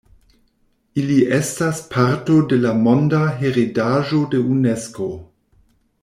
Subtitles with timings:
[1.01, 5.11] Ili estas parto de la Monda heredaĵo de Unesko.